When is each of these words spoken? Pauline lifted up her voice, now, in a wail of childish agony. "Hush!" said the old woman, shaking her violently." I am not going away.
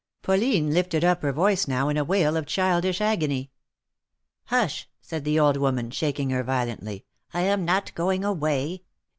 Pauline 0.23 0.71
lifted 0.71 1.03
up 1.05 1.21
her 1.21 1.31
voice, 1.31 1.67
now, 1.67 1.87
in 1.87 1.95
a 1.95 2.03
wail 2.03 2.35
of 2.35 2.47
childish 2.47 3.01
agony. 3.01 3.51
"Hush!" 4.45 4.89
said 4.99 5.25
the 5.25 5.39
old 5.39 5.57
woman, 5.57 5.91
shaking 5.91 6.31
her 6.31 6.41
violently." 6.43 7.05
I 7.35 7.41
am 7.41 7.65
not 7.65 7.93
going 7.93 8.25
away. 8.25 8.81